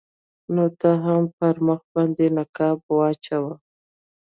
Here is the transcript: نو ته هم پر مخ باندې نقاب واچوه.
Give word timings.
نو 0.53 0.63
ته 0.79 0.89
هم 1.05 1.23
پر 1.37 1.55
مخ 1.67 1.81
باندې 1.93 2.25
نقاب 2.37 2.77
واچوه. 2.97 3.53